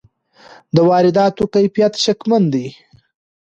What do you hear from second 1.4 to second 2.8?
کیفیت شکمن دی.